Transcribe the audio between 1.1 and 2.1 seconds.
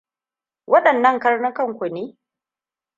karnukan ku ne?